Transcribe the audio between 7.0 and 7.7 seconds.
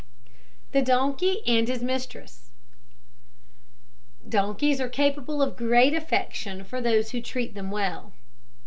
who treat them